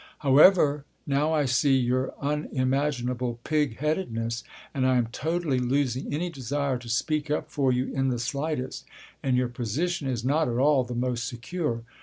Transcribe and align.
However, 0.21 0.83
now 1.05 1.31
I 1.31 1.45
see 1.45 1.79
here 1.79 1.87
your 1.87 2.15
unimaginable 2.19 3.37
pig 3.43 3.77
headedness, 3.77 4.43
and 4.73 4.87
I 4.87 4.97
am 4.97 5.05
totally 5.11 5.59
losing 5.59 6.11
any 6.11 6.31
desire 6.31 6.79
to 6.79 6.89
speak 6.89 7.29
up 7.29 7.51
for 7.51 7.71
you 7.71 7.93
in 7.93 8.07
the 8.07 8.17
slightest. 8.17 8.83
And 9.21 9.37
your 9.37 9.47
position 9.47 10.07
is 10.07 10.25
not 10.25 10.47
at 10.47 10.57
all 10.57 10.83
the 10.83 10.95
most 10.95 11.27
secure. 11.27 11.83